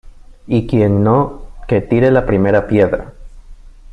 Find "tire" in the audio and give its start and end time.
1.79-2.09